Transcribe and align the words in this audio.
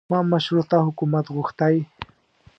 ما 0.11 0.19
مشروطه 0.33 0.77
حکومت 0.87 1.25
غوښتی. 1.35 1.75